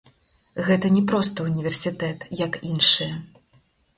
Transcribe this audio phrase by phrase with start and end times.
[0.67, 3.13] Гэта не проста ўніверсітэт як іншыя.